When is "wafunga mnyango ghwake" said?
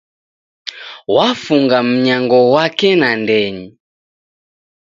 1.15-2.89